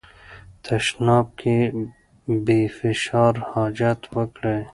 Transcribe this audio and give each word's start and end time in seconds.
تشناب 0.65 1.25
کې 1.39 1.57
بې 2.45 2.59
فشار 2.77 3.33
حاجت 3.49 4.01
وکړئ. 4.15 4.61